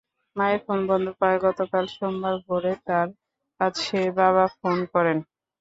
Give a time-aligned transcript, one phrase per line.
[0.35, 3.07] মায়ের ফোন বন্ধ পাওয়ায় গতকাল সোমবার ভোরে তার
[3.59, 5.17] কাছে বাবা ফোন করেন।